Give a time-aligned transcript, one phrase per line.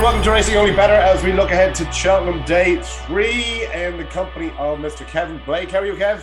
[0.00, 0.16] everybody.
[0.16, 4.04] Welcome to Racing Only Bettor as we look ahead to Cheltenham Day 3 in the
[4.04, 5.06] company of Mr.
[5.06, 5.70] Kevin Blake.
[5.70, 6.22] How are you, Kev?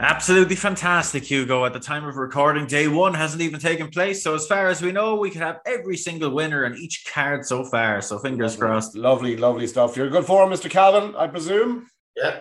[0.00, 1.64] Absolutely fantastic, Hugo.
[1.64, 4.22] At the time of recording, day one hasn't even taken place.
[4.22, 7.46] So, as far as we know, we could have every single winner in each card
[7.46, 8.00] so far.
[8.00, 8.96] So, fingers lovely, crossed.
[8.96, 9.96] Lovely, lovely stuff.
[9.96, 10.68] You're good form, Mr.
[10.68, 11.86] Calvin, I presume?
[12.16, 12.40] Yeah.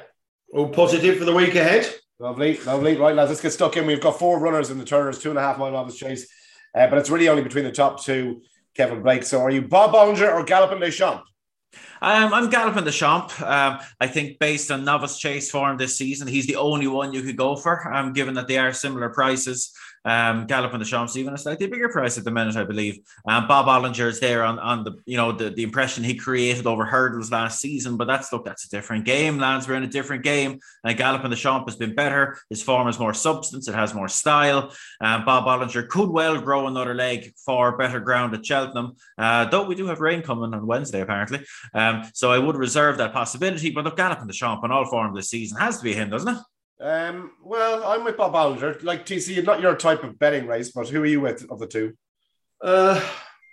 [0.54, 1.94] All positive for the week ahead.
[2.20, 2.96] Lovely, lovely.
[2.96, 3.86] Right, lads, let's get stuck in.
[3.86, 6.28] We've got four runners in the Turners, two and a half mile novice chase,
[6.74, 8.42] uh, but it's really only between the top two,
[8.76, 9.24] Kevin Blake.
[9.24, 11.24] So, are you Bob Olinger or Galopin Des Champs?
[12.02, 13.42] Um, I'm Galopin Des Champs.
[13.42, 17.22] Um, I think based on novice chase form this season, he's the only one you
[17.22, 19.72] could go for, um, given that they are similar prices.
[20.06, 23.00] Um, Galopin Des Champs even a slightly bigger price at the minute, I believe.
[23.28, 26.68] Um, Bob Olinger is there on, on the you know the, the impression he created
[26.68, 29.68] over hurdles last season, but that's look that's a different game, lads.
[29.68, 32.38] We're in a different game, and Galopin Des Champs has been better.
[32.50, 34.74] His form has more substance, it has more style.
[35.02, 39.64] Um, Bob Olinger could well grow another leg for better ground at Cheltenham, uh, though
[39.64, 41.46] we do have rain coming on Wednesday apparently.
[41.74, 43.72] Um, so I would reserve that possibility.
[43.72, 46.36] But look, Galopin Des Champs on all form this season has to be him, doesn't
[46.36, 46.42] it?
[46.84, 48.78] Um, well, I'm with Bob Alder.
[48.84, 51.68] Like TC, not your type of betting race, but who are you with of the
[51.68, 51.94] two?
[52.62, 53.02] Uh,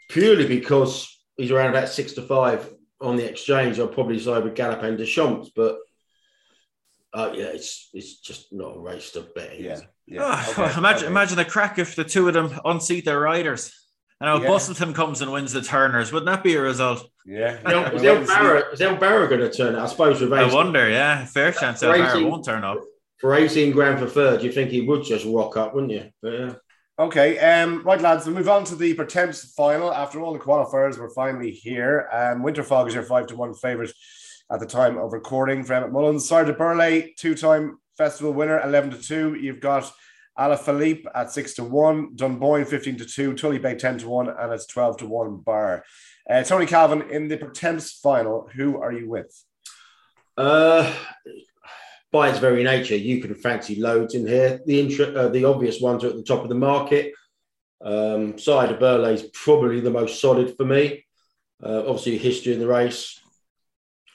[0.09, 2.69] purely because he's around about six to five
[3.01, 3.79] on the exchange.
[3.79, 5.79] I'll probably side with Galopin Des Champs, but
[7.15, 9.61] uh, yeah, it's it's just not a race to bet.
[9.61, 9.81] Yeah.
[10.07, 10.21] yeah.
[10.23, 11.07] Oh, Okay, imagine, okay.
[11.07, 13.73] imagine the crack if the two of them unseat their riders.
[14.21, 14.51] And how Yeah.
[14.51, 16.13] Busselton comes and wins the Turners.
[16.13, 17.09] Wouldn't that be a result?
[17.25, 17.57] Yeah.
[17.95, 19.79] Is El, Barra, El Barra going to turn it?
[19.79, 21.25] I suppose with I 18, wonder, yeah.
[21.25, 22.81] Fair chance El Barra won't turn up.
[23.21, 26.11] For 18 grand for third, you think he would just rock up, wouldn't you?
[26.23, 26.55] But, yeah.
[26.99, 29.93] Okay, um, right, lads, we'll move on to the Pertemps final.
[29.93, 32.09] After all the qualifiers, we're finally here.
[32.13, 33.93] Um, Winterfog is your five to one favourite
[34.51, 36.29] at the time of recording for Emmett Mullins.
[36.29, 39.35] Sire Du Berlais, two time festival winner, 11 to 2.
[39.35, 39.91] You've got
[40.39, 44.53] Alaphilippe at 6 to 1, Dunboyne 15 to 2, Tully Bay 10 to 1, and
[44.53, 45.85] it's 12 to 1 bar.
[46.29, 49.45] Uh, Tony Calvin, in the Pertemps final, who are you with?
[50.37, 50.91] Uh,
[52.13, 54.61] by its very nature, you can fancy loads in here.
[54.67, 57.13] The uh, the obvious ones are at the top of the market.
[57.83, 61.05] Um, Du Berlais is probably the most solid for me.
[61.63, 63.21] Uh, obviously, history in the race,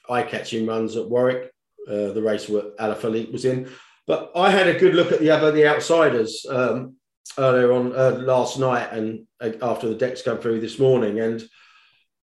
[0.10, 1.52] eye-catching runs at Warwick,
[1.88, 3.70] uh, the race where Alaphilippe was in.
[4.08, 6.96] But I had a good look at the other the outsiders um,
[7.38, 11.44] earlier on uh, last night and uh, after the decks come through this morning, and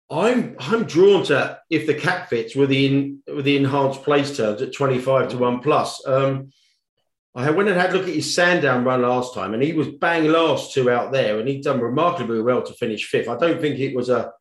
[0.10, 4.38] I'm I'm drawn to if the cap fits with the in, with the enhanced place
[4.38, 6.06] terms at 25 to 1 plus.
[6.08, 6.52] Um,
[7.34, 9.90] I went and had a look at his Sandown run last time, and he was
[9.90, 13.28] bang last two out there, and he'd done remarkably well to finish fifth.
[13.28, 14.32] I don't think it was a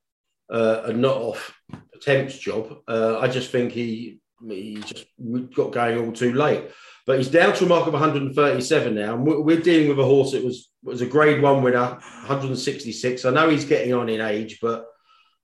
[0.51, 1.59] a, a not off
[1.95, 2.79] attempts job.
[2.87, 5.07] Uh, I just think he he just
[5.55, 6.65] got going all too late.
[7.07, 10.05] But he's down to a mark of 137 now, and we're we're dealing with a
[10.05, 13.25] horse that was was a Grade One winner, 166.
[13.25, 14.87] I know he's getting on in age, but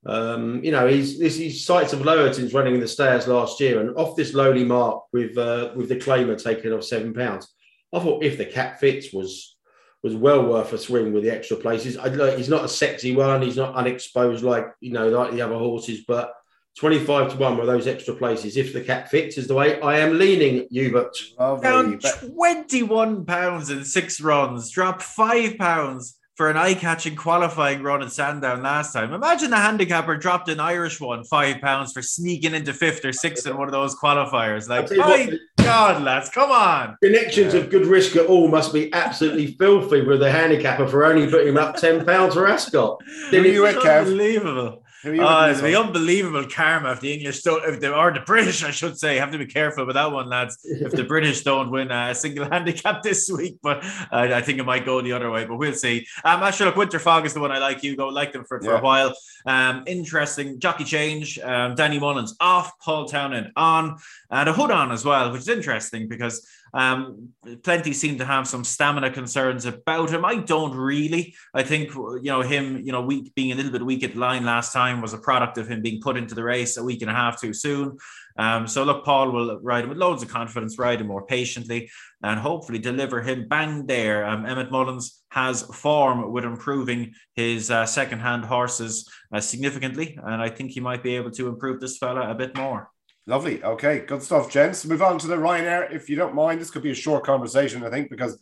[0.07, 3.61] um, you know, he's this his sights have lowered since running in the Stayers last
[3.61, 7.53] year, and off this lowly mark with uh, with the claimer taking off seven pounds.
[7.93, 9.57] I thought if the cap fits was
[10.03, 11.99] was well worth a swing with the extra places.
[11.99, 15.43] I like he's not a sexy one, he's not unexposed like you know like the
[15.43, 16.33] other horses, but
[16.79, 18.57] twenty five to one with those extra places.
[18.57, 21.15] If the cap fits is the way I am leaning, Hubert.
[21.39, 21.63] Lovely.
[21.63, 27.83] Down But- 21 pounds in six runs, drop five pounds for an eye catching qualifying
[27.83, 29.13] run at Sandown last time.
[29.13, 33.47] Imagine the handicapper dropped an Irish one, five pounds for sneaking into fifth or sixth
[33.47, 34.67] in one of those qualifiers.
[34.67, 36.97] Like, my what, God, lads, come on.
[37.03, 41.31] Connections of good risk at all must be absolutely filthy with the handicapper for only
[41.31, 43.03] putting him up ten pounds for Ascot.
[43.31, 44.07] Are you Kev?
[44.07, 44.80] Unbelievable.
[45.03, 45.87] Who are you Oh, with it'll in be this one?
[45.87, 49.31] unbelievable karma if the English don't, if the, or the British, I should say, have
[49.33, 50.59] to be careful with that one, lads.
[50.65, 54.65] If the British don't win a single handicap this week, but uh, I think it
[54.65, 56.07] might go the other way, but we'll see.
[56.25, 57.83] Um, actually, look, Winter Fog is the one I like.
[57.83, 58.79] You go like them for, for Yeah.
[58.79, 59.15] a while.
[59.47, 61.39] Um, interesting jockey change.
[61.39, 63.97] Um, Danny Mullins off, Paul Townend on,
[64.31, 67.31] and a hood on as well, which is interesting because um,
[67.63, 70.25] plenty seem to have some stamina concerns about him.
[70.25, 71.35] I don't really.
[71.55, 72.79] I think you know him.
[72.85, 75.59] You know, weak being a little bit weak at line last time was a product
[75.59, 77.99] of him being put into the race a week and a half too soon.
[78.39, 81.91] Um, so look, Paul will ride him with loads of confidence, ride him more patiently,
[82.23, 84.25] and hopefully deliver him bang there.
[84.25, 90.49] Um, Emmett Mullins has form with improving his uh, second-hand horses uh, significantly, and I
[90.49, 92.91] think he might be able to improve this fella a bit more.
[93.27, 93.63] Lovely.
[93.63, 94.85] Okay, good stuff, gents.
[94.87, 95.93] Move on to the Ryanair.
[95.93, 98.39] If you don't mind, this could be a short conversation, I think, because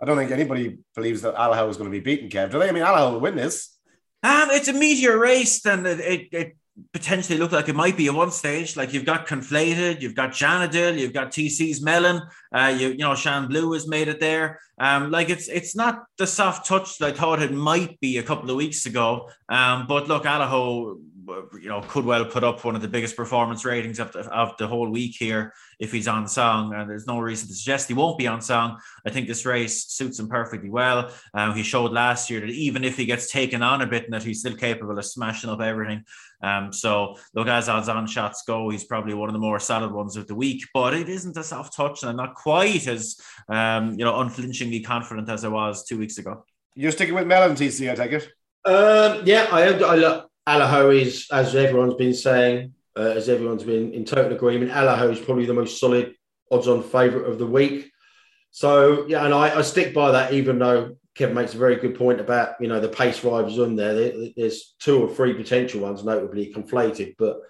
[0.00, 2.50] I don't think anybody believes that Allaho is going to be beaten, Kev.
[2.50, 2.68] Do they?
[2.68, 3.76] I mean, Allaho will win this.
[4.22, 6.56] Um, it's a meteor race, and it, it, it
[6.92, 8.76] potentially looked like it might be at one stage.
[8.76, 12.22] Like you've got Conflated, you've got Janidil, you've got TC's Melon,
[12.54, 14.60] uh, you you know Shan Blue has made it there.
[14.78, 18.22] Um, like it's it's not the soft touch that I thought it might be a
[18.22, 19.28] couple of weeks ago.
[19.48, 20.98] Um, but look, Allaho
[21.60, 24.56] you know, could well put up one of the biggest performance ratings of the, of
[24.58, 26.74] the whole week here if he's on song.
[26.74, 28.78] And there's no reason to suggest he won't be on song.
[29.06, 31.10] I think this race suits him perfectly well.
[31.34, 34.14] Um, he showed last year that even if he gets taken on a bit, and
[34.14, 36.04] that he's still capable of smashing up everything.
[36.42, 39.92] Um, so look, as odds on shots go, he's probably one of the more solid
[39.92, 40.64] ones of the week.
[40.72, 44.80] But it isn't a soft touch, and I'm not quite as um, you know unflinchingly
[44.80, 46.44] confident as I was two weeks ago.
[46.74, 48.28] You're sticking with Melon TC, I take it.
[48.64, 50.22] Um, yeah, I, I
[50.58, 50.68] look.
[50.68, 55.20] Allaho is, as everyone's been saying, uh, as everyone's been in total agreement, Allaho is
[55.20, 56.14] probably the most solid
[56.50, 57.90] odds-on favourite of the week.
[58.50, 61.94] So yeah, and I, I, stick by that, even though Kevin makes a very good
[61.96, 63.94] point about you know the pace rivals on there.
[63.94, 64.28] there.
[64.36, 67.40] There's two or three potential ones, notably conflated, but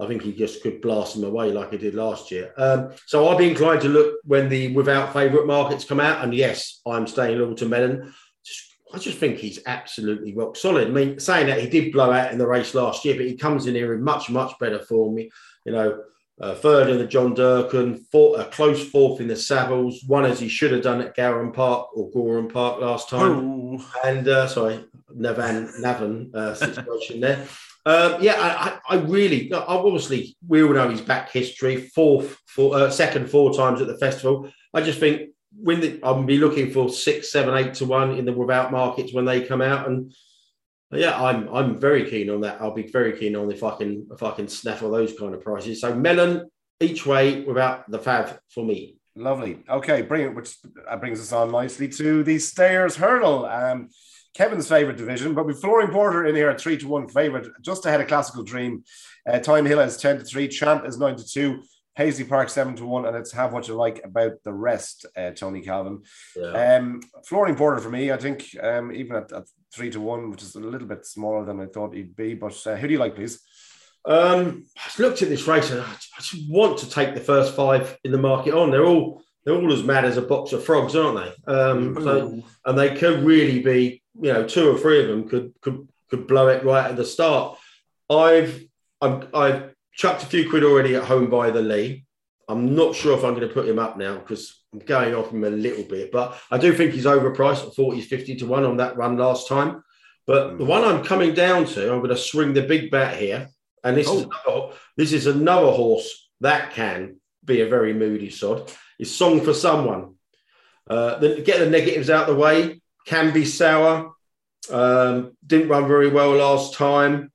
[0.00, 2.52] I think he just could blast them away like he did last year.
[2.56, 6.34] Um, so I'd be inclined to look when the without favourite markets come out, and
[6.34, 8.12] yes, I'm staying loyal to Melon.
[8.92, 10.88] I just think he's absolutely rock solid.
[10.88, 13.36] I mean, saying that he did blow out in the race last year, but he
[13.36, 15.18] comes in here in much, much better form.
[15.18, 15.30] You
[15.66, 16.02] know,
[16.40, 20.40] uh, third in the John Durkan, four, a close fourth in the Savills, one as
[20.40, 23.32] he should have done at Gowran Park or Gowran Park last time.
[23.32, 23.84] Ooh.
[24.04, 24.84] And uh, sorry,
[25.14, 27.46] Navan Navan uh, situation there.
[27.86, 31.88] Um, yeah, I, I, really, obviously, we all know his back history.
[31.94, 34.50] Fourth, four, uh, second, four times at the festival.
[34.74, 38.24] I just think when the, I'll be looking for six, seven, eight to one in
[38.24, 39.88] the without markets when they come out.
[39.88, 40.12] And
[40.92, 42.60] yeah, I'm I'm very keen on that.
[42.60, 45.42] I'll be very keen on if I can if I can snaffle those kind of
[45.42, 45.80] prices.
[45.80, 46.50] So melon
[46.80, 48.96] each way without the fav for me.
[49.16, 49.58] Lovely.
[49.68, 50.36] Okay, brilliant.
[50.36, 50.56] Which
[51.00, 53.44] brings us on nicely to the Stayers Hurdle.
[53.44, 53.88] Um,
[54.34, 57.84] Kevin's favourite division, but with Flooring Porter in here at three to one favourite, just
[57.84, 58.84] ahead of Klassical Dream.
[59.28, 60.46] Uh, Thyme Hill is ten to three.
[60.46, 61.62] Champ is nine to two.
[62.00, 65.32] Paisley Park seven to one, and it's have what you like about the rest, uh,
[65.32, 66.02] Tony Calvin.
[66.34, 66.76] Yeah.
[66.76, 70.42] Um, Flooring Porter for me, I think, um, even at, at, three to one, which
[70.42, 72.32] is a little bit smaller than I thought he'd be.
[72.32, 73.42] But uh, who do you like, please?
[74.06, 77.54] Um, I just looked at this race and I just want to take the first
[77.54, 78.70] five in the market on.
[78.70, 81.52] They're all they're all as mad as a box of frogs, aren't they?
[81.52, 85.52] Um, so, and they could really be, you know, two or three of them could
[85.60, 87.58] could could blow it right at the start.
[88.08, 88.58] I've
[89.02, 92.06] I've, I've chucked a few quid already at home by the Lee.
[92.48, 95.30] I'm not sure if I'm going to put him up now because I'm going off
[95.30, 98.64] him a little bit, but I do think he's overpriced at 40, 50 to 1
[98.64, 99.84] on that run last time.
[100.26, 103.50] But the one I'm coming down to, I'm going to swing the big bat here.
[103.84, 104.16] And this, oh.
[104.16, 108.72] is, another, this is another horse that can be a very moody sod.
[108.98, 110.14] Is Song for Someone.
[110.88, 112.80] Uh, the, get the negatives out of the way.
[113.06, 114.12] Can be sour.
[114.70, 117.30] Um, didn't run very well last time.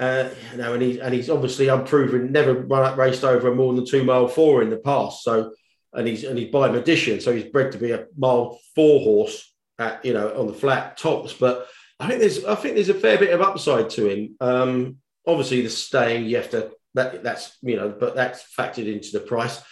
[0.00, 3.86] Uh, you know, and he's and he's obviously unproven, never run raced over more than
[3.86, 5.22] two mile four in the past.
[5.22, 5.52] So,
[5.92, 9.54] and he's and he's by Medicean, so he's bred to be a mile four horse
[9.78, 11.32] at you know on the flat tops.
[11.32, 11.68] But
[12.00, 14.36] I think there's I think there's a fair bit of upside to him.
[14.40, 14.96] Um,
[15.26, 19.20] obviously, the staying you have to that that's you know, but that's factored into the
[19.20, 19.62] price.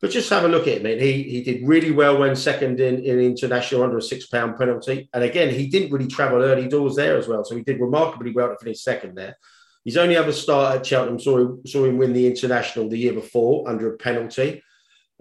[0.00, 0.98] But just have a look at him.
[0.98, 5.10] He he did really well when second in, in international under a six pound penalty,
[5.12, 7.44] and again he didn't really travel early doors there as well.
[7.44, 9.36] So he did remarkably well to finish second there.
[9.86, 13.12] He's only ever started at Cheltenham, saw him, saw him win the international the year
[13.12, 14.60] before under a penalty.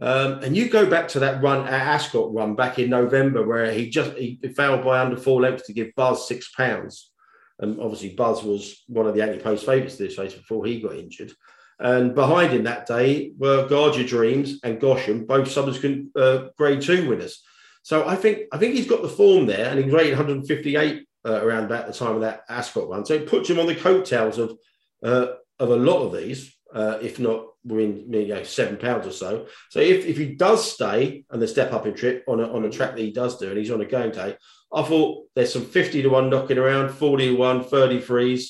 [0.02, 3.72] Um, and you go back to that run at Ascot run back in November where
[3.72, 7.12] he just he failed by under four lengths to give Buzz six pounds.
[7.60, 11.32] And obviously Buzz was one of the anti-post favourites this race before he got injured.
[11.80, 16.82] And behind him that day were Guard Your Dreams and Goshen, both subsequent uh, Grade
[16.82, 17.44] Two winners.
[17.84, 21.42] So I think I think he's got the form there, and he's rated 158 uh,
[21.44, 23.06] around about the time of that Ascot run.
[23.06, 24.58] So it puts him on the coattails of
[25.04, 25.28] uh,
[25.60, 29.48] of a lot of these, uh, if not within you know, seven pounds or so.
[29.70, 32.66] So if, if he does stay and the step up in trip on a, on
[32.66, 34.36] a track that he does do, and he's on a going day,
[34.74, 38.50] I thought there's some 50 to 1 knocking around, 40 to 1, 33s.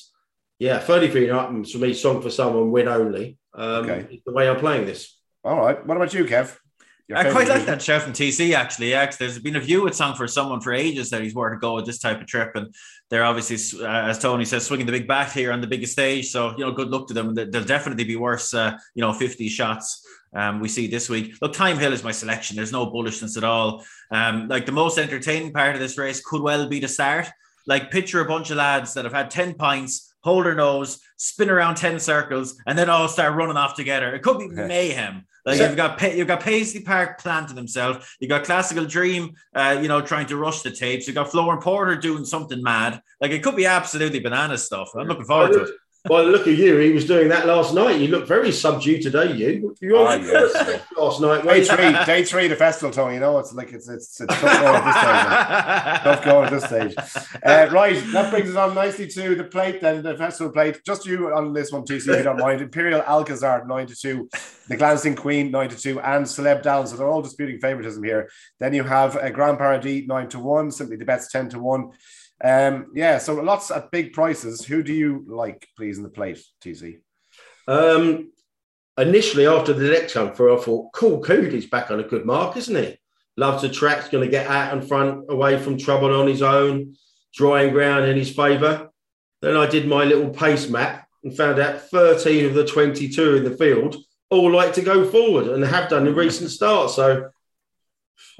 [0.58, 3.38] Yeah, 33 items for me, song for someone, win only.
[3.54, 4.22] Um, okay.
[4.24, 5.18] the way I'm playing this.
[5.44, 5.84] All right.
[5.86, 6.56] What about you, Kev?
[7.14, 8.90] I quite like that chef from TC actually.
[8.90, 11.58] Yeah, there's been a view with song for someone for ages that he's worth to
[11.58, 12.74] go with this type of trip, and
[13.10, 16.30] they're obviously, uh, as Tony says, swinging the big bat here on the biggest stage.
[16.30, 17.34] So you know, good luck to them.
[17.34, 18.52] They'll definitely be worse.
[18.52, 20.04] Uh, you know, 50 shots.
[20.34, 21.34] Um, we see this week.
[21.40, 22.56] Look, Thyme Hill is my selection.
[22.56, 23.84] There's no bullishness at all.
[24.10, 27.28] Um, like the most entertaining part of this race could well be the start.
[27.66, 31.50] Like picture a bunch of lads that have had 10 pints, hold their nose, spin
[31.50, 34.14] around 10 circles, and then all start running off together.
[34.14, 35.24] It could be mayhem.
[35.46, 38.16] Like you've got you've got Paisley Park planting himself.
[38.18, 41.06] You got Klassical Dream, uh, you know, trying to rush the tapes.
[41.06, 43.00] You got Flooring Porter doing something mad.
[43.20, 44.90] Like it could be absolutely banana stuff.
[44.96, 45.70] I'm looking forward to it.
[46.08, 48.00] By the look of you, he was doing that last night.
[48.00, 49.32] You look very subdued today.
[49.32, 50.82] You, you Ah, yes.
[50.96, 51.42] last night.
[51.44, 53.14] Day three, day three of the festival, Tony.
[53.14, 56.02] You know, it's like it's it's, it's tough going at this stage.
[56.04, 57.38] tough going at this stage.
[57.44, 60.80] Uh, right, that brings us on nicely to the plate, then the festival plate.
[60.84, 62.60] Just you on this one, TC, if you don't mind.
[62.60, 64.28] Imperial Alcazar, 9 to 2.
[64.68, 66.00] The Glancing Queen, 9 to 2.
[66.00, 66.86] And Celeb Down.
[66.86, 68.28] So they're all disputing favoritism here.
[68.58, 70.70] Then you have a Grand Paradis, 9 to 1.
[70.72, 71.90] Simply the Betts, 10 to 1.
[72.42, 74.64] Um, yeah, so lots at big prices.
[74.64, 77.00] Who do you like, please, in the plate, TC?
[77.66, 78.32] Um,
[78.98, 82.76] initially, after the next through, I thought, cool, Cooley's back on a good mark, isn't
[82.76, 82.98] he?
[83.36, 86.94] Loves the track's going to get out in front, away from trouble on his own,
[87.34, 88.90] drying ground in his favour.
[89.42, 93.44] Then I did my little pace map and found out 13 of the 22 in
[93.44, 93.96] the field
[94.30, 96.94] all like to go forward and have done in recent starts.
[96.94, 97.30] So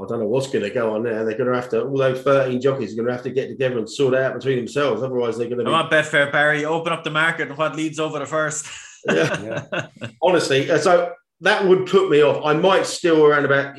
[0.01, 1.25] I don't know what's going to go on there.
[1.25, 3.49] They're going to have to, all those 13 jockeys are going to have to get
[3.49, 5.03] together and sort it out between themselves.
[5.03, 5.97] Otherwise, they're going to Come be.
[5.97, 8.67] on, Betfair Barry, open up the market and what leads over the first.
[9.09, 9.63] Yeah.
[9.73, 9.87] Yeah.
[10.21, 12.45] honestly, uh, so that would put me off.
[12.45, 13.79] I might still around about.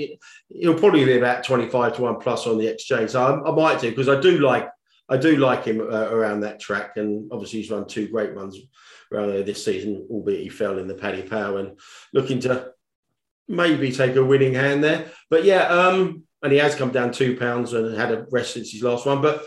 [0.50, 3.10] It'll probably be about twenty-five to one plus on the exchange.
[3.10, 4.70] So I, I might do because I do like
[5.10, 8.58] I do like him uh, around that track, and obviously he's run two great runs
[9.12, 11.78] around there this season, albeit he fell in the Paddy Power and
[12.14, 12.72] looking to
[13.48, 15.12] maybe take a winning hand there.
[15.30, 18.72] But yeah, um, and he has come down two pounds and had a rest since
[18.72, 19.46] his last one, but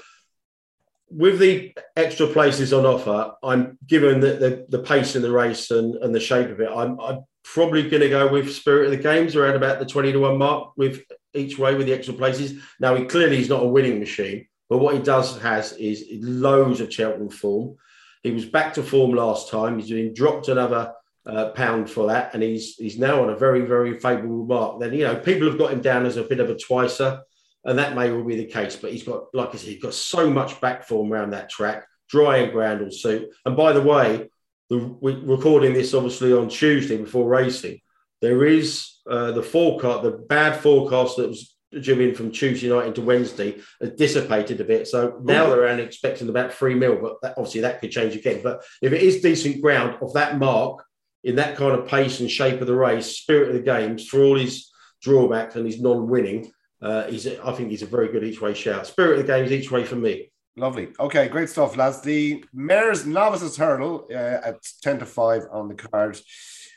[1.10, 5.70] with the extra places on offer, I'm given the, the, the pace in the race
[5.70, 8.90] and, and the shape of it, I'm, I'm probably going to go with Spirit of
[8.92, 11.02] the Games around about the 20 to 1 mark with
[11.34, 12.62] each way with the extra places.
[12.78, 16.80] Now, he clearly he's not a winning machine, but what he does has is loads
[16.80, 17.76] of Cheltenham form.
[18.22, 19.78] He was back to form last time.
[19.78, 20.92] He's been dropped another
[21.26, 24.80] uh, pound for that, and he's he's now on a very very favourable mark.
[24.80, 27.22] Then you know people have got him down as a bit of a twicer
[27.64, 28.76] and that may well be the case.
[28.76, 31.86] But he's got, like I said, he's got so much back form around that track,
[32.08, 33.30] dry and ground will suit.
[33.44, 34.30] And by the way,
[34.68, 37.80] the, we're recording this obviously on Tuesday before racing.
[38.20, 42.86] There is uh, the forecast, the bad forecast that was due in from Tuesday night
[42.86, 44.88] into Wednesday has dissipated a bit.
[44.88, 48.40] So now they're only expecting about three mil, but that, obviously that could change again.
[48.42, 50.84] But if it is decent ground of that mark
[51.24, 54.22] in that kind of pace and shape of the race, spirit of the games, for
[54.22, 54.70] all his
[55.02, 56.50] drawbacks and his non-winning,
[56.82, 58.86] uh, he's I think he's a very good each way shout.
[58.86, 60.30] Spirit of the games each way for me.
[60.56, 60.88] Lovely.
[60.98, 62.00] Okay, great stuff, lads.
[62.00, 66.20] The Mares Novices Hurdle uh, at 10 to 5 on the card.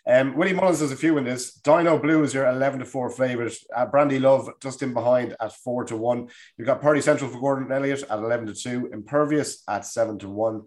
[0.06, 1.54] Um, Willie Mullins has a few in this.
[1.54, 3.54] Dino Blue is your 11 to 4 favourite.
[3.76, 6.28] Uh, Brandy Love just in behind at 4 to 1.
[6.58, 8.90] You've got Party Central for Gordon Elliott at 11 to 2.
[8.94, 10.62] Impervious at 7 to 1.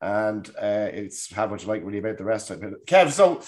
[0.00, 2.86] And uh, it's have what you like really about the rest of it.
[2.86, 3.42] Kev, so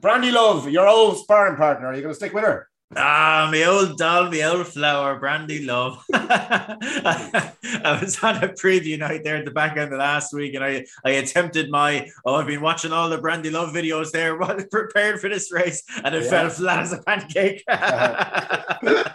[0.00, 2.68] Brandy Love, your old sparring partner, are you going to stick with her?
[2.94, 6.04] Ah, my old doll, my old flower, Brandy Love.
[6.12, 10.62] I was on a preview night there at the back end of last week, and
[10.62, 14.36] I, I attempted my oh, I've been watching all the Brandy Love videos there,
[14.70, 16.30] prepared for this race, and it Yeah.
[16.30, 17.64] fell flat as a pancake.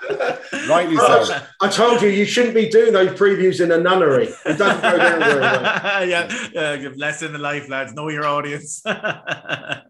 [0.69, 1.39] Rightly Oh, so.
[1.61, 4.29] I told you you shouldn't be doing those previews in a nunnery.
[4.45, 5.63] It doesn't go down very well.
[6.07, 7.93] yeah, yeah, give lesson in the life, lads.
[7.93, 8.83] Know your audience.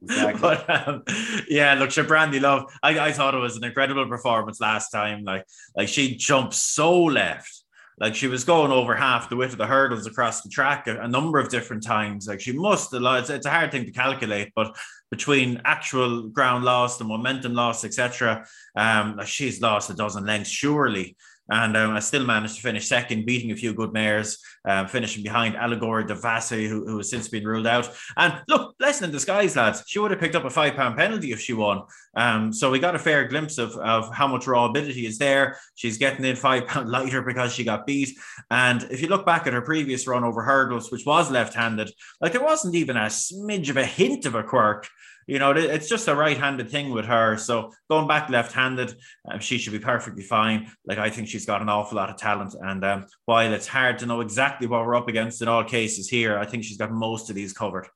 [0.09, 0.41] Exactly.
[0.41, 1.03] But um,
[1.49, 2.71] yeah, look, Brandy Love.
[2.81, 5.25] I, I thought it was an incredible performance last time.
[5.25, 5.43] Like,
[5.75, 7.63] like she jumped so left.
[7.99, 11.01] Like she was going over half the width of the hurdles across the track a,
[11.01, 12.27] a number of different times.
[12.27, 12.93] Like she must.
[12.93, 14.77] It's a hard thing to calculate, but
[15.09, 18.45] between actual ground loss, the momentum loss, etc.,
[18.75, 21.15] um, she's lost a dozen lengths surely.
[21.49, 25.23] And um, I still managed to finish second, beating a few good mares, um, finishing
[25.23, 27.89] behind Allegorie De Vassy, who, who has since been ruled out.
[28.17, 29.83] And look, blessing in disguise, lads.
[29.87, 31.83] She would have picked up a five pound penalty if she won.
[32.15, 35.57] Um, so we got a fair glimpse of, of how much raw ability is there.
[35.75, 38.17] She's getting in five pound lighter because she got beat.
[38.51, 41.91] And if you look back at her previous run over hurdles, which was left handed,
[42.21, 44.87] like it wasn't even a smidge of a hint of a quirk.
[45.27, 47.35] You know, it's just a right-handed thing with her.
[47.37, 48.95] So going back left-handed,
[49.29, 50.71] um, she should be perfectly fine.
[50.85, 53.99] Like I think she's got an awful lot of talent, and um, while it's hard
[53.99, 56.91] to know exactly what we're up against in all cases here, I think she's got
[56.91, 57.87] most of these covered.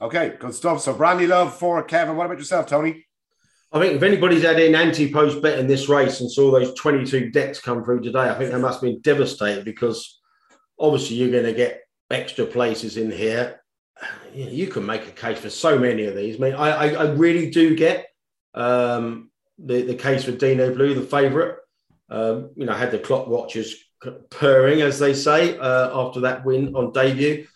[0.00, 0.80] Okay, good stuff.
[0.80, 2.16] So Brandy Love for Kevin.
[2.16, 3.06] What about yourself, Tony?
[3.72, 7.30] I think if anybody's had in anti-post bet in this race and saw those 22
[7.30, 10.20] decks come through today, I think they must have been devastated because
[10.78, 13.60] obviously you're going to get extra places in here.
[14.36, 16.36] You, know, you can make a case for so many of these.
[16.36, 18.06] I mean, I, I, I really do get
[18.54, 21.56] um, the, the case for Dino Blue, the favourite.
[22.10, 23.74] Um, you know, had the clock watchers
[24.30, 27.46] purring, as they say, uh, after that win on debut.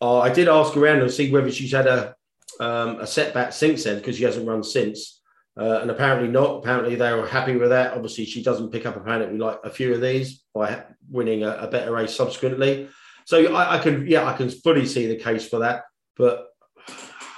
[0.00, 2.14] Uh, I did ask around and see whether she's had a
[2.60, 5.20] um, a setback since then because she hasn't run since.
[5.58, 6.58] Uh, and apparently not.
[6.58, 7.94] Apparently they were happy with that.
[7.94, 11.66] Obviously, she doesn't pick up apparently like a few of these by winning a, a
[11.66, 12.88] better race subsequently.
[13.26, 15.82] So I, I can, yeah, I can fully see the case for that.
[16.16, 16.48] But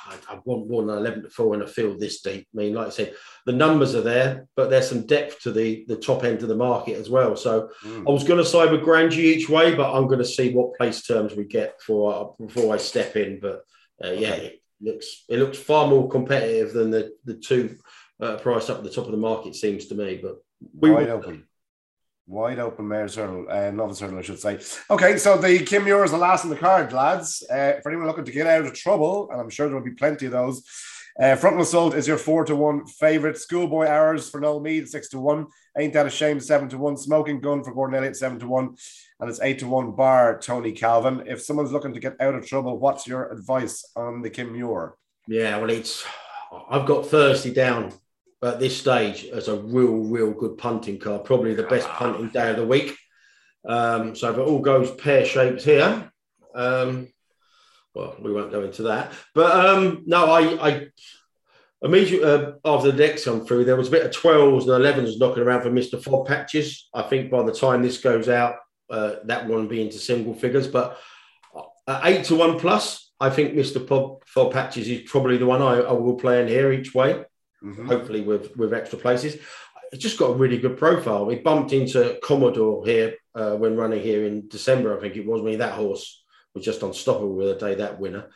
[0.06, 2.46] I, I want more than 11 to 4 in a field this deep.
[2.54, 3.14] I mean, like I said,
[3.46, 6.56] the numbers are there, but there's some depth to the, the top end of the
[6.56, 7.36] market as well.
[7.36, 8.08] So mm.
[8.08, 10.76] I was going to side with Grandview each way, but I'm going to see what
[10.76, 13.40] place terms we get before, before I step in.
[13.40, 13.62] But
[14.02, 17.76] uh, yeah, it looks it looks far more competitive than the, the two
[18.20, 20.20] uh, price up at the top of the market, seems to me.
[20.22, 20.36] But
[20.74, 21.46] we wide open.
[22.26, 24.58] Wide open Mares' Hurdle, uh, Novice Hurdle, I should say.
[24.90, 27.44] Okay, so the Kim Muir is the last in the card, lads.
[27.50, 29.90] Uh, for anyone looking to get out of trouble, and I'm sure there will be
[29.90, 30.62] plenty of those,
[31.20, 33.38] uh, Assault is your four to one favorite.
[33.38, 35.46] Schoolboy Hours for Noel Meade, six to one.
[35.78, 36.96] Ain't That a Shame, seven to one.
[36.96, 38.74] Smoking Gun for Gordon Elliott, seven to one.
[39.20, 41.22] And it's eight to one bar Tony Calvin.
[41.26, 44.96] If someone's looking to get out of trouble, what's your advice on the Kim Muir?
[45.28, 46.04] Yeah, well, it's
[46.68, 47.92] I've got Thursday down
[48.44, 52.50] at this stage as a real, real good punting card, probably the best punting day
[52.50, 52.96] of the week.
[53.66, 56.10] Um, so if it all goes pear shaped here,
[56.54, 57.08] um,
[57.94, 59.12] well, we won't go into that.
[59.34, 60.86] But um, no, I, I
[61.80, 65.18] immediately uh, after the decks come through, there was a bit of 12s and 11s
[65.18, 66.02] knocking around for Mr.
[66.02, 66.88] Fob Patches.
[66.92, 68.56] I think by the time this goes out,
[68.90, 70.66] uh, that won't be into single figures.
[70.66, 70.98] But
[72.02, 73.86] eight to one plus, I think Mr.
[74.26, 77.24] Fob Patches is probably the one I, I will play in here each way
[77.64, 77.86] mm-hmm.
[77.86, 79.36] hopefully with with extra places.
[79.92, 81.26] It's just got a really good profile.
[81.26, 85.42] We bumped into Commodore here uh, when running here in December, I think it was.
[85.42, 88.26] Me that horse was just unstoppable a day that winner.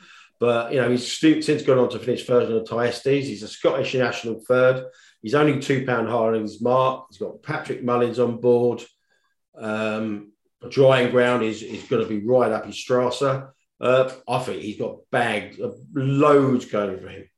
[0.40, 3.26] But you know, he's since gone on to finish third in the Thyestes.
[3.26, 4.87] He's a Scottish national third.
[5.20, 7.06] He's only two pound higher than his mark.
[7.11, 8.85] He's got Patrick Mullins on board.
[9.56, 10.32] Um,
[10.68, 13.50] drying ground is, is going to be right up his Strasser.
[13.80, 17.28] Uh, I think he's got bagged uh, loads going for him.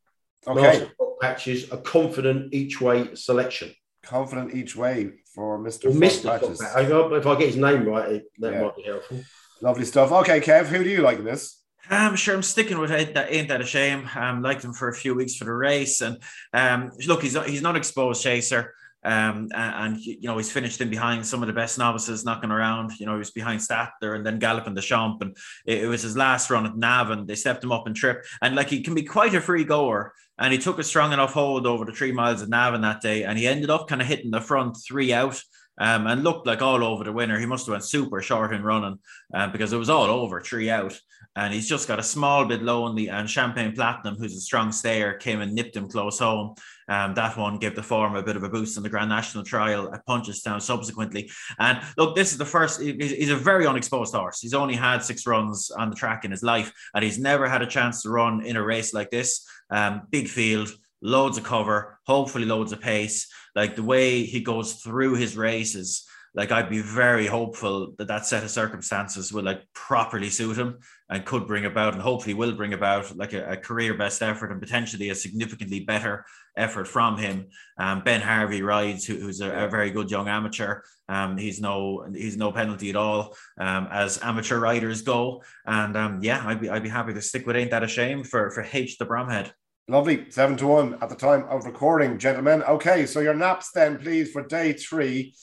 [0.46, 0.90] Okay.
[1.20, 3.74] Patches, a confident each way selection.
[4.02, 5.86] Confident each way for Mr.
[5.86, 6.40] Well, Mr.
[6.40, 6.60] Patches.
[6.60, 8.62] if I get his name right, that yeah.
[8.62, 9.20] might be helpful.
[9.60, 10.10] Lovely stuff.
[10.10, 11.62] Okay, Kev, who do you like in this?
[11.90, 13.14] I'm sure I'm sticking with it.
[13.14, 14.08] That ain't that a shame.
[14.14, 16.18] Um, liked him for a few weeks for the race, and
[16.52, 18.74] um, look, he's not, he's not exposed chaser.
[19.02, 22.50] Um, and, and, you know he's finished in behind some of the best novices knocking
[22.50, 22.92] around.
[23.00, 26.02] You know he was behind Statler and then Galopin Des Champs, and it, it, was
[26.02, 27.26] his last run at Navan.
[27.26, 30.12] They stepped him up and trip, and like he can be quite a free goer.
[30.38, 33.24] And he took a strong enough hold over the three miles at Navan that day,
[33.24, 35.40] and he ended up kind of hitting the front three out.
[35.80, 37.38] Um, and looked like all over the winner.
[37.38, 38.98] He must have went super short in running
[39.34, 40.96] uh, because it was all over three out.
[41.36, 43.08] And he's just got a small bit lonely.
[43.08, 46.54] And Champagne Platinum, who's a strong stayer, came and nipped him close home.
[46.88, 49.44] Um, that one gave the form a bit of a boost in the Grand National
[49.44, 51.30] trial at Punchestown subsequently.
[51.58, 54.40] And look, this is the first, he's a very unexposed horse.
[54.40, 57.62] He's only had six runs on the track in his life, and he's never had
[57.62, 59.46] a chance to run in a race like this.
[59.70, 63.28] Um, big field, loads of cover, hopefully loads of pace.
[63.54, 68.24] Like the way he goes through his races, like I'd be very hopeful that that
[68.24, 72.52] set of circumstances will like properly suit him and could bring about and hopefully will
[72.52, 76.24] bring about like a, a career best effort and potentially a significantly better
[76.56, 77.46] effort from him.
[77.78, 80.82] Um, ben Harvey rides, who, who's a, a, very good young amateur.
[81.08, 85.42] Um, he's no he's no penalty at all um, as amateur riders go.
[85.66, 88.22] And um, yeah, I'd be I'd be happy to stick with Ain't That a Shame
[88.22, 89.50] for for H de Bromhead.
[89.90, 92.62] Lovely, seven to one at the time of recording, gentlemen.
[92.62, 95.34] Okay, so your naps then, please, for day three.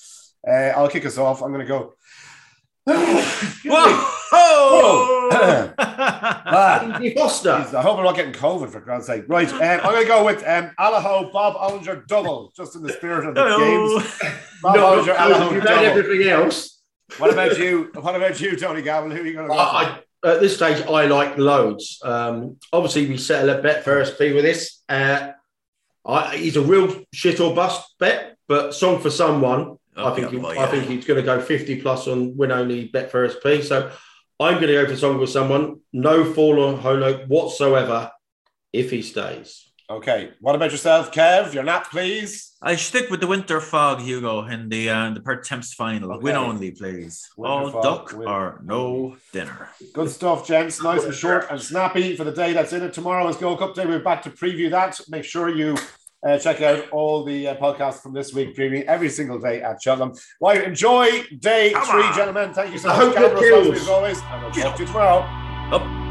[0.47, 1.41] Uh, I'll kick us off.
[1.41, 1.95] I'm going to go.
[2.85, 4.09] Whoa!
[4.31, 5.29] Whoa!
[5.77, 7.51] ah, Foster.
[7.51, 9.25] I hope I'm not getting COVID for God's sake.
[9.27, 12.93] Right, um, I'm going to go with um, Allaho Bob Olinger double, just in the
[12.93, 13.99] spirit of the Hello.
[13.99, 14.17] games.
[14.63, 15.85] Bob no, Olinger, Allaho double.
[15.85, 16.81] everything else.
[17.17, 17.91] What about you?
[17.95, 19.11] What about you, Tony Calvin?
[19.11, 19.59] Who are you going to go?
[19.59, 21.99] I, at this stage, I like loads.
[22.03, 24.81] Um, obviously, we settle a bet first P with this.
[24.89, 25.31] Uh,
[26.05, 29.77] I, he's a real shit or bust bet, but song for someone.
[29.95, 30.63] Oh, I think yeah, he, yeah.
[30.63, 33.61] I think he's going to go 50 plus on win only bet first P.
[33.61, 33.91] So
[34.39, 35.81] I'm going to go for song for someone.
[35.91, 38.11] No fall or holo whatsoever
[38.71, 39.66] if he stays.
[39.89, 40.31] Okay.
[40.41, 41.53] What about yourself, Kev?
[41.53, 42.55] Your nap, please.
[42.61, 46.11] I stick with the winter fog, Hugo, in the uh, the Pertemps final.
[46.13, 46.23] Okay.
[46.23, 47.25] Win only, please.
[47.37, 48.27] Winter All fog, duck win.
[48.27, 49.69] or no dinner.
[49.93, 50.81] Good stuff, gents.
[50.83, 52.93] Nice and short and snappy for the day that's in it.
[52.93, 53.85] Tomorrow is Gold Cup Day.
[53.85, 54.99] We're back to preview that.
[55.07, 55.77] Make sure you
[56.27, 59.81] uh, check out all the uh, podcasts from this week, previewing every single day at
[59.81, 60.13] Cheltenham.
[60.41, 62.13] Well, enjoy day Come three, on.
[62.15, 62.53] gentlemen.
[62.53, 63.15] Thank you so much.
[63.15, 64.17] Cameras, as always.
[64.19, 65.19] And I'll talk to you tomorrow.
[65.73, 66.06] Up.